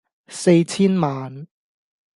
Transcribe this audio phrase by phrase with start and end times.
[0.29, 1.45] 四千萬